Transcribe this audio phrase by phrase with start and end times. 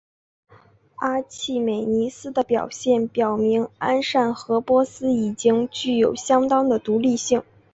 [0.95, 7.43] 阿契美尼斯的表现表明安善和波斯已经具有相当的独立性。